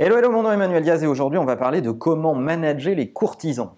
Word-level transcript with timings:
Hello, 0.00 0.16
hello, 0.16 0.30
mon 0.30 0.44
nom 0.44 0.52
est 0.52 0.54
Emmanuel 0.54 0.84
Diaz 0.84 1.02
et 1.02 1.08
aujourd'hui 1.08 1.40
on 1.40 1.44
va 1.44 1.56
parler 1.56 1.80
de 1.80 1.90
comment 1.90 2.32
manager 2.32 2.94
les 2.94 3.10
courtisans. 3.10 3.70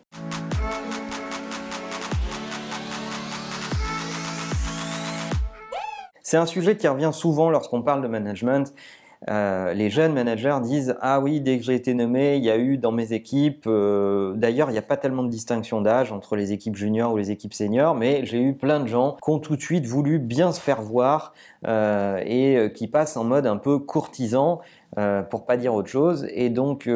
C'est 6.21 6.37
un 6.37 6.45
sujet 6.45 6.77
qui 6.77 6.87
revient 6.89 7.09
souvent 7.15 7.49
lorsqu'on 7.49 7.81
parle 7.81 8.03
de 8.03 8.09
management 8.09 8.75
euh, 9.29 9.75
les 9.75 9.91
jeunes 9.91 10.15
managers 10.15 10.57
disent 10.63 10.97
ah 11.03 11.21
oui 11.21 11.43
dès 11.43 11.59
que 11.59 11.65
j'ai 11.65 11.75
été 11.75 11.93
nommé 11.93 12.37
il 12.37 12.45
y 12.45 12.49
a 12.49 12.57
eu 12.57 12.79
dans 12.79 12.91
mes 12.91 13.13
équipes 13.13 13.65
euh, 13.67 14.33
d'ailleurs 14.35 14.71
il 14.71 14.73
n'y 14.73 14.79
a 14.79 14.83
pas 14.83 14.97
tellement 14.97 15.23
de 15.23 15.29
distinction 15.29 15.83
d'âge 15.83 16.11
entre 16.11 16.37
les 16.37 16.53
équipes 16.53 16.75
juniors 16.75 17.13
ou 17.13 17.19
les 17.19 17.31
équipes 17.31 17.53
seniors 17.53 17.95
mais 17.95 18.25
j'ai 18.25 18.41
eu 18.41 18.55
plein 18.55 18.81
de 18.81 18.87
gens 18.87 19.19
qui 19.23 19.31
ont 19.31 19.39
tout 19.39 19.57
de 19.57 19.61
suite 19.61 19.85
voulu 19.85 20.19
bien 20.19 20.53
se 20.53 20.61
faire 20.61 20.81
voir 20.81 21.35
euh, 21.67 22.23
et 22.25 22.73
qui 22.73 22.89
passent 22.89 23.19
en 23.19 23.25
mode 23.25 23.47
un 23.47 23.59
peu 23.59 23.79
courtisan 23.79 24.61
pour 25.31 25.47
pas 25.47 25.57
dire 25.57 25.75
autre 25.75 25.89
chose. 25.89 26.27
Et 26.33 26.51
donc, 26.51 26.89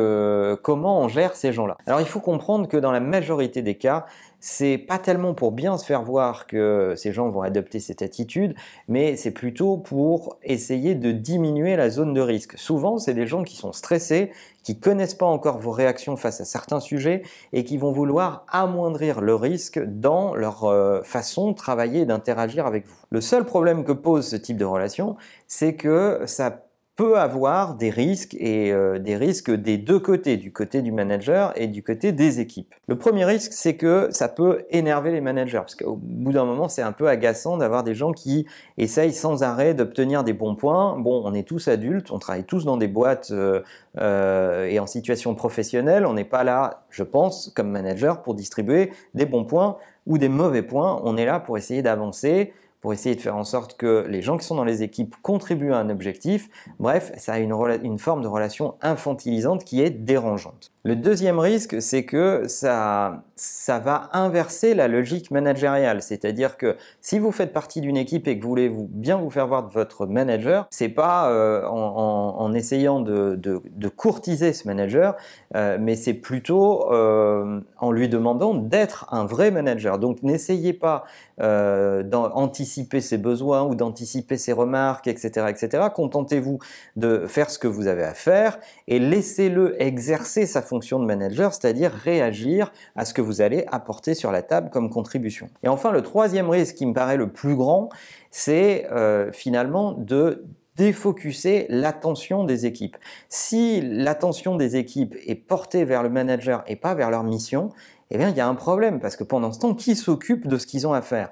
comment 0.63 1.01
on 1.01 1.09
gère 1.09 1.37
ces 1.37 1.53
gens-là? 1.53 1.77
Alors, 1.87 2.01
il 2.01 2.07
faut 2.07 2.21
comprendre 2.21 2.69
que 2.69 2.77
dans 2.77 2.93
la 2.93 3.01
majorité 3.01 3.63
des 3.63 3.77
cas, 3.77 4.07
c'est 4.47 4.77
pas 4.77 4.99
tellement 4.99 5.33
pour 5.33 5.53
bien 5.53 5.79
se 5.79 5.87
faire 5.87 6.03
voir 6.03 6.47
que 6.47 6.93
ces 6.99 7.13
gens 7.13 7.31
vont 7.31 7.41
adopter 7.41 7.81
cette 7.81 8.03
attitude, 8.03 8.55
mais 8.89 9.17
c'est 9.17 9.31
plutôt 9.31 9.79
pour 9.79 10.39
essayer 10.43 10.95
de 10.95 11.13
diminuer 11.13 11.77
la 11.77 11.89
zone 11.89 12.13
de 12.13 12.21
risque. 12.21 12.59
Souvent, 12.59 12.99
c'est 12.99 13.15
des 13.15 13.27
gens 13.27 13.43
qui 13.43 13.57
sont 13.57 13.73
stressés, 13.73 14.33
qui 14.63 14.79
connaissent 14.79 15.15
pas 15.15 15.25
encore 15.25 15.59
vos 15.59 15.71
réactions 15.71 16.17
face 16.17 16.43
à 16.43 16.45
certains 16.45 16.81
sujets 16.81 17.23
et 17.55 17.65
qui 17.65 17.79
vont 17.79 17.91
vouloir 17.91 18.45
amoindrir 18.49 19.23
le 19.23 19.35
risque 19.35 19.83
dans 19.83 20.35
leur 20.35 20.65
euh, 20.65 21.01
façon 21.05 21.53
de 21.53 21.57
travailler 21.57 22.03
et 22.03 22.07
d'interagir 22.07 22.67
avec 22.67 22.87
vous. 22.87 22.97
Le 23.09 23.23
seul 23.23 23.47
problème 23.47 23.83
que 23.83 23.93
pose 23.93 24.29
ce 24.29 24.37
type 24.37 24.59
de 24.59 24.67
relation, 24.67 25.17
c'est 25.47 25.75
que 25.75 26.21
ça 26.27 26.65
peut 26.97 27.19
avoir 27.19 27.75
des 27.75 27.91
risques 27.91 28.37
et 28.39 28.73
euh, 28.73 28.99
des 29.01 29.17
risques 29.17 29.51
des 29.51 29.79
deux 29.79 29.99
côtés, 29.99 30.37
du 30.37 30.53
côté 30.53 30.81
du 30.81 30.93
manager 30.93 31.53
et 31.57 31.67
du 31.67 31.83
côté 31.83 32.13
des 32.13 32.39
équipes. 32.39 32.73
Le 32.87 32.97
premier 32.97 33.25
risque, 33.25 33.53
c'est 33.53 33.75
que 33.75 34.09
ça 34.11 34.29
peut 34.29 34.65
énerver 34.71 35.11
les 35.11 35.21
managers, 35.21 35.59
parce 35.59 35.75
qu'au 35.75 35.97
bout 36.01 36.33
d'un 36.33 36.45
moment, 36.45 36.69
c'est 36.69 36.83
un 36.83 36.93
peu 36.93 37.09
agaçant 37.09 37.57
d'avoir 37.57 37.83
des 37.83 37.95
gens 37.95 38.13
qui 38.13 38.47
essayent 38.79 39.13
sans 39.13 39.43
arrêt 39.43 39.75
d'obtenir 39.75 40.23
des 40.23 40.33
bons 40.35 40.55
points. 40.55 40.97
Bon, 40.97 41.21
on 41.25 41.35
est 41.35 41.47
tous 41.47 41.67
adultes, 41.67 42.13
on 42.13 42.21
travaille 42.21 42.45
tous 42.45 42.65
dans 42.65 42.77
des 42.77 42.89
boîtes 42.89 43.33
euh, 43.33 43.61
euh, 43.99 44.67
et 44.67 44.79
en 44.79 44.87
situation 44.87 45.35
professionnelle, 45.35 46.07
on 46.07 46.13
n'est 46.13 46.25
pas 46.25 46.45
là, 46.45 46.85
je 46.91 47.03
pense, 47.03 47.51
comme 47.57 47.71
manager, 47.71 48.23
pour 48.23 48.35
distribuer 48.35 48.93
des 49.15 49.27
bons 49.27 49.45
points 49.45 49.79
ou 50.07 50.19
des 50.19 50.29
mauvais 50.29 50.63
points. 50.63 51.01
On 51.05 51.17
est 51.17 51.25
là 51.25 51.41
pour 51.41 51.59
essayer 51.59 51.83
d'avancer 51.83 52.53
pour 52.85 52.93
essayer 52.93 53.15
de 53.15 53.21
faire 53.23 53.37
en 53.37 53.45
sorte 53.45 53.79
que 53.79 54.05
les 54.11 54.21
gens 54.21 54.37
qui 54.37 54.45
sont 54.45 54.57
dans 54.57 54.65
les 54.65 54.83
équipes 54.83 55.17
contribuent 55.23 55.73
à 55.73 55.79
un 55.79 55.89
objectif. 55.89 56.51
Bref, 56.79 57.13
ça 57.17 57.33
a 57.33 57.39
une, 57.39 57.99
forme 57.99 58.21
de 58.21 58.29
relation 58.29 58.75
infantilisante 58.83 59.65
qui 59.65 59.81
est 59.81 59.89
dérangeante. 59.89 60.71
Le 60.83 60.95
deuxième 60.95 61.39
risque, 61.39 61.81
c'est 61.81 62.05
que 62.05 62.47
ça, 62.47 63.25
ça 63.37 63.79
va 63.79 64.11
inverser 64.13 64.75
la 64.75 64.87
logique 64.87 65.31
managériale. 65.31 66.03
C'est-à-dire 66.03 66.59
que 66.59 66.77
si 67.01 67.19
vous 67.19 67.33
faites 67.33 67.55
partie 67.55 67.81
d'une 67.81 67.97
équipe 67.97 68.29
et 68.29 68.39
que 68.39 68.43
vous 68.43 68.51
voulez 68.51 68.69
vous, 68.69 68.87
bien 68.91 69.17
vous 69.17 69.31
faire 69.31 69.47
voir 69.47 69.67
de 69.67 69.73
votre 69.73 70.05
manager, 70.05 70.67
c'est 70.71 70.91
pas 70.91 71.31
euh, 71.31 71.67
en, 71.67 72.34
essayant 72.55 73.01
de, 73.01 73.89
courtiser 73.97 74.53
ce 74.53 74.67
manager, 74.67 75.17
euh, 75.55 75.79
mais 75.81 75.95
c'est 75.97 76.15
plutôt 76.15 76.93
euh, 76.93 77.61
en 77.79 77.93
lui 77.93 78.09
demandant 78.09 78.55
d'être 78.55 79.07
un 79.13 79.25
vrai 79.25 79.51
manager. 79.51 79.99
Donc 79.99 80.23
n'essayez 80.23 80.73
pas 80.73 81.05
d'anticiper 81.37 83.01
ses 83.01 83.19
besoins 83.19 83.65
ou 83.65 83.75
d'anticiper 83.75 84.37
ses 84.37 84.53
remarques, 84.53 85.09
etc., 85.09 85.47
etc. 85.49 85.89
Contentez-vous 85.93 86.61
de 86.95 87.27
faire 87.27 87.51
ce 87.51 87.59
que 87.59 87.67
vous 87.67 87.89
avez 87.89 88.05
à 88.05 88.15
faire 88.15 88.59
et 88.87 89.01
laissez-le 89.01 89.81
exercer 89.83 90.47
sa 90.47 90.63
fonction 90.63 91.01
de 91.01 91.05
manager, 91.05 91.53
c'est-à-dire 91.53 91.91
réagir 91.91 92.73
à 92.95 93.05
ce 93.05 93.15
que 93.15 93.21
vous 93.21 93.41
allez 93.41 93.65
apporter 93.73 94.15
sur 94.15 94.31
la 94.31 94.43
table 94.43 94.71
comme 94.71 94.91
contribution. 94.91 95.49
Et 95.63 95.69
enfin, 95.69 95.91
le 95.91 96.03
troisième 96.03 96.51
risque 96.51 96.77
qui 96.77 96.87
me 96.87 96.93
paraît 96.93 97.17
le 97.17 97.29
plus 97.29 97.57
grand, 97.57 97.89
c'est 98.31 98.87
euh, 98.91 99.31
finalement 99.33 99.93
de 99.93 100.45
défocuser 100.77 101.67
l'attention 101.69 102.45
des 102.45 102.67
équipes. 102.67 102.97
Si 103.29 103.81
l'attention 103.81 104.57
des 104.57 104.77
équipes 104.77 105.15
est 105.27 105.35
portée 105.35 105.85
vers 105.85 106.03
le 106.03 106.09
manager 106.09 106.65
et 106.67 106.77
pas 106.77 106.95
vers 106.95 107.11
leur 107.11 107.23
mission, 107.23 107.71
eh 108.11 108.19
bien, 108.19 108.29
il 108.29 108.37
y 108.37 108.41
a 108.41 108.49
un 108.49 108.55
problème 108.55 109.01
parce 109.01 109.17
que 109.17 109.25
pendant 109.25 109.53
ce 109.53 109.61
temps, 109.61 109.75
qui 109.75 109.97
s'occupe 109.97 110.47
de 110.47 110.59
ce 110.59 110.67
qu'ils 110.67 110.87
ont 110.87 110.93
à 110.93 111.03
faire? 111.03 111.31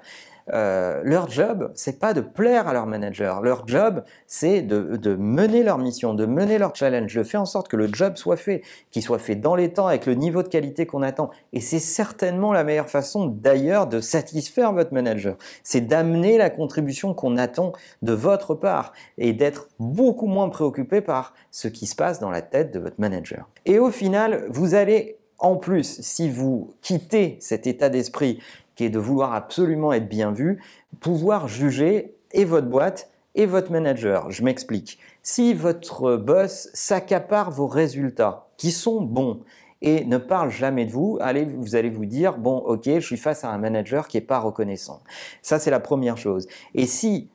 Euh, 0.51 1.01
leur 1.03 1.29
job, 1.29 1.71
c'est 1.73 1.99
pas 1.99 2.13
de 2.13 2.21
plaire 2.21 2.67
à 2.67 2.73
leur 2.73 2.85
manager. 2.85 3.41
Leur 3.41 3.67
job, 3.67 4.03
c'est 4.27 4.61
de, 4.61 4.97
de, 4.97 5.15
mener 5.15 5.63
leur 5.63 5.77
mission, 5.77 6.13
de 6.13 6.25
mener 6.25 6.57
leur 6.57 6.75
challenge, 6.75 7.13
de 7.13 7.23
faire 7.23 7.41
en 7.41 7.45
sorte 7.45 7.67
que 7.67 7.77
le 7.77 7.87
job 7.87 8.17
soit 8.17 8.35
fait, 8.35 8.61
qu'il 8.91 9.01
soit 9.01 9.19
fait 9.19 9.35
dans 9.35 9.55
les 9.55 9.71
temps 9.71 9.87
avec 9.87 10.05
le 10.05 10.15
niveau 10.15 10.43
de 10.43 10.49
qualité 10.49 10.85
qu'on 10.85 11.01
attend. 11.01 11.29
Et 11.53 11.61
c'est 11.61 11.79
certainement 11.79 12.51
la 12.51 12.63
meilleure 12.63 12.89
façon, 12.89 13.25
d'ailleurs, 13.25 13.87
de 13.87 14.01
satisfaire 14.01 14.73
votre 14.73 14.93
manager. 14.93 15.37
C'est 15.63 15.81
d'amener 15.81 16.37
la 16.37 16.49
contribution 16.49 17.13
qu'on 17.13 17.37
attend 17.37 17.71
de 18.01 18.13
votre 18.13 18.55
part 18.55 18.93
et 19.17 19.33
d'être 19.33 19.69
beaucoup 19.79 20.27
moins 20.27 20.49
préoccupé 20.49 21.01
par 21.01 21.33
ce 21.51 21.67
qui 21.67 21.85
se 21.85 21.95
passe 21.95 22.19
dans 22.19 22.31
la 22.31 22.41
tête 22.41 22.73
de 22.73 22.79
votre 22.79 22.99
manager. 22.99 23.47
Et 23.65 23.79
au 23.79 23.91
final, 23.91 24.45
vous 24.49 24.75
allez 24.75 25.17
en 25.43 25.57
plus, 25.57 25.99
si 26.01 26.29
vous 26.29 26.73
quittez 26.81 27.35
cet 27.41 27.67
état 27.67 27.89
d'esprit 27.89 28.39
qui 28.75 28.85
est 28.85 28.89
de 28.89 28.99
vouloir 28.99 29.33
absolument 29.33 29.93
être 29.93 30.09
bien 30.09 30.31
vu, 30.31 30.61
pouvoir 30.99 31.47
juger 31.47 32.15
et 32.31 32.45
votre 32.45 32.67
boîte 32.67 33.09
et 33.35 33.45
votre 33.45 33.71
manager. 33.71 34.31
Je 34.31 34.43
m'explique. 34.43 34.99
Si 35.21 35.53
votre 35.53 36.17
boss 36.17 36.69
s'accapare 36.73 37.51
vos 37.51 37.67
résultats, 37.67 38.47
qui 38.57 38.71
sont 38.71 39.01
bons, 39.01 39.41
et 39.83 40.05
ne 40.05 40.17
parle 40.17 40.49
jamais 40.49 40.85
de 40.85 40.91
vous, 40.91 41.17
allez, 41.19 41.43
vous 41.43 41.75
allez 41.75 41.89
vous 41.89 42.05
dire, 42.05 42.37
bon, 42.37 42.57
ok, 42.57 42.85
je 42.85 42.99
suis 42.99 43.17
face 43.17 43.43
à 43.43 43.49
un 43.49 43.57
manager 43.57 44.07
qui 44.07 44.15
n'est 44.17 44.21
pas 44.21 44.39
reconnaissant. 44.39 45.01
Ça, 45.41 45.59
c'est 45.59 45.71
la 45.71 45.81
première 45.81 46.17
chose. 46.17 46.47
Et 46.73 46.85
si 46.85 47.29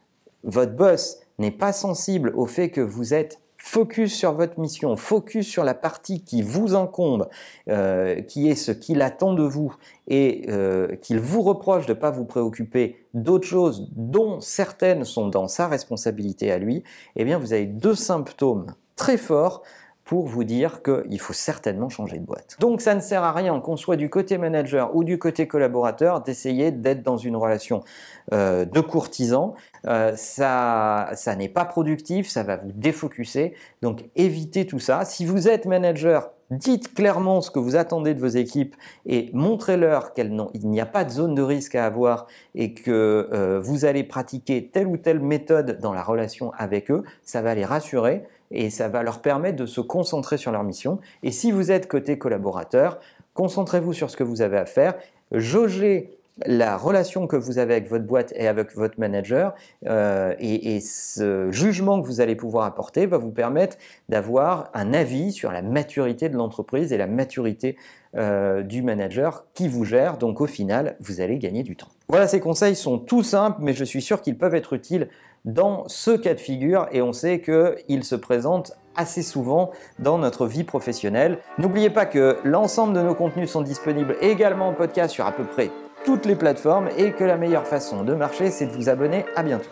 votre 0.44 0.74
boss 0.74 1.20
n'est 1.38 1.50
pas 1.50 1.74
sensible 1.74 2.32
au 2.34 2.46
fait 2.46 2.70
que 2.70 2.80
vous 2.80 3.12
êtes 3.12 3.38
focus 3.68 4.14
sur 4.14 4.32
votre 4.32 4.58
mission, 4.58 4.96
focus 4.96 5.46
sur 5.46 5.62
la 5.62 5.74
partie 5.74 6.24
qui 6.24 6.40
vous 6.40 6.74
incombe, 6.74 7.28
euh, 7.68 8.22
qui 8.22 8.48
est 8.48 8.54
ce 8.54 8.72
qu'il 8.72 9.02
attend 9.02 9.34
de 9.34 9.42
vous 9.42 9.74
et 10.06 10.46
euh, 10.48 10.96
qu'il 10.96 11.20
vous 11.20 11.42
reproche 11.42 11.84
de 11.84 11.92
ne 11.92 11.98
pas 11.98 12.10
vous 12.10 12.24
préoccuper 12.24 12.96
d'autres 13.12 13.46
choses 13.46 13.90
dont 13.94 14.40
certaines 14.40 15.04
sont 15.04 15.28
dans 15.28 15.48
sa 15.48 15.68
responsabilité 15.68 16.50
à 16.50 16.56
lui, 16.56 16.82
eh 17.14 17.24
bien 17.26 17.38
vous 17.38 17.52
avez 17.52 17.66
deux 17.66 17.94
symptômes 17.94 18.72
très 18.96 19.18
forts 19.18 19.62
pour 20.08 20.26
vous 20.26 20.42
dire 20.42 20.80
qu'il 20.82 21.20
faut 21.20 21.34
certainement 21.34 21.90
changer 21.90 22.16
de 22.16 22.24
boîte. 22.24 22.56
Donc 22.60 22.80
ça 22.80 22.94
ne 22.94 23.00
sert 23.00 23.22
à 23.22 23.32
rien 23.32 23.60
qu'on 23.60 23.76
soit 23.76 23.96
du 23.96 24.08
côté 24.08 24.38
manager 24.38 24.96
ou 24.96 25.04
du 25.04 25.18
côté 25.18 25.46
collaborateur 25.46 26.22
d'essayer 26.22 26.70
d'être 26.70 27.02
dans 27.02 27.18
une 27.18 27.36
relation 27.36 27.84
euh, 28.32 28.64
de 28.64 28.80
courtisan. 28.80 29.54
Euh, 29.86 30.12
ça, 30.16 31.12
n'est 31.36 31.50
pas 31.50 31.66
productif, 31.66 32.26
ça 32.26 32.42
va 32.42 32.56
vous 32.56 32.72
défocuser. 32.72 33.52
Donc 33.82 34.02
évitez 34.16 34.66
tout 34.66 34.78
ça. 34.78 35.04
Si 35.04 35.26
vous 35.26 35.46
êtes 35.46 35.66
manager, 35.66 36.30
dites 36.50 36.94
clairement 36.94 37.42
ce 37.42 37.50
que 37.50 37.58
vous 37.58 37.76
attendez 37.76 38.14
de 38.14 38.20
vos 38.20 38.28
équipes 38.28 38.76
et 39.04 39.28
montrez-leur 39.34 40.14
qu'il 40.14 40.34
n'y 40.64 40.80
a 40.80 40.86
pas 40.86 41.04
de 41.04 41.10
zone 41.10 41.34
de 41.34 41.42
risque 41.42 41.74
à 41.74 41.84
avoir 41.84 42.28
et 42.54 42.72
que 42.72 43.28
euh, 43.30 43.60
vous 43.60 43.84
allez 43.84 44.04
pratiquer 44.04 44.70
telle 44.72 44.86
ou 44.86 44.96
telle 44.96 45.20
méthode 45.20 45.80
dans 45.82 45.92
la 45.92 46.02
relation 46.02 46.50
avec 46.56 46.90
eux. 46.90 47.04
Ça 47.22 47.42
va 47.42 47.54
les 47.54 47.66
rassurer 47.66 48.24
et 48.50 48.70
ça 48.70 48.88
va 48.88 49.02
leur 49.02 49.20
permettre 49.20 49.56
de 49.56 49.66
se 49.66 49.80
concentrer 49.80 50.36
sur 50.36 50.52
leur 50.52 50.64
mission. 50.64 50.98
Et 51.22 51.30
si 51.30 51.50
vous 51.50 51.70
êtes 51.70 51.88
côté 51.88 52.18
collaborateur, 52.18 52.98
concentrez-vous 53.34 53.92
sur 53.92 54.10
ce 54.10 54.16
que 54.16 54.24
vous 54.24 54.42
avez 54.42 54.58
à 54.58 54.66
faire, 54.66 54.94
jaugez 55.32 56.17
la 56.46 56.76
relation 56.76 57.26
que 57.26 57.36
vous 57.36 57.58
avez 57.58 57.74
avec 57.74 57.88
votre 57.88 58.04
boîte 58.04 58.32
et 58.36 58.46
avec 58.46 58.74
votre 58.74 58.98
manager 58.98 59.54
euh, 59.86 60.34
et, 60.38 60.80
ce 60.80 61.50
jugement 61.50 62.00
que 62.00 62.06
vous 62.06 62.20
allez 62.20 62.36
pouvoir 62.36 62.64
apporter 62.64 63.06
va 63.06 63.18
vous 63.18 63.30
permettre 63.30 63.76
d'avoir 64.08 64.70
un 64.74 64.94
avis 64.94 65.32
sur 65.32 65.50
la 65.50 65.62
maturité 65.62 66.28
de 66.28 66.36
l'entreprise 66.36 66.92
et 66.92 66.96
la 66.96 67.06
maturité 67.06 67.76
euh, 68.16 68.62
du 68.62 68.82
manager 68.82 69.44
qui 69.54 69.68
vous 69.68 69.84
gère. 69.84 70.18
Donc 70.18 70.40
au 70.40 70.46
final, 70.46 70.96
vous 71.00 71.20
allez 71.20 71.38
gagner 71.38 71.62
du 71.62 71.76
temps. 71.76 71.88
Voilà, 72.08 72.28
ces 72.28 72.40
conseils 72.40 72.76
sont 72.76 72.98
tout 72.98 73.22
simples, 73.22 73.58
mais 73.60 73.72
je 73.72 73.84
suis 73.84 74.02
sûr 74.02 74.22
qu'ils 74.22 74.38
peuvent 74.38 74.54
être 74.54 74.72
utiles 74.72 75.08
dans 75.44 75.86
ce 75.88 76.12
cas 76.12 76.34
de 76.34 76.40
figure 76.40 76.88
et 76.92 77.02
on 77.02 77.12
sait 77.12 77.40
qu'il 77.40 78.04
se 78.04 78.14
présente 78.14 78.72
assez 78.96 79.22
souvent 79.22 79.70
dans 79.98 80.18
notre 80.18 80.46
vie 80.46 80.64
professionnelle. 80.64 81.38
N'oubliez 81.58 81.90
pas 81.90 82.06
que 82.06 82.38
l'ensemble 82.44 82.94
de 82.94 83.00
nos 83.00 83.14
contenus 83.14 83.50
sont 83.50 83.62
disponibles 83.62 84.16
également 84.20 84.68
en 84.68 84.74
podcast 84.74 85.14
sur 85.14 85.24
à 85.26 85.32
peu 85.32 85.44
près 85.44 85.70
toutes 86.08 86.24
les 86.24 86.36
plateformes 86.36 86.88
et 86.96 87.12
que 87.12 87.22
la 87.22 87.36
meilleure 87.36 87.66
façon 87.66 88.02
de 88.02 88.14
marcher, 88.14 88.50
c'est 88.50 88.64
de 88.64 88.72
vous 88.72 88.88
abonner. 88.88 89.26
À 89.36 89.42
bientôt. 89.42 89.68